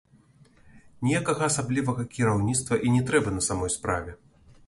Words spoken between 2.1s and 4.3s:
кіраўніцтва і не трэба, на самой справе.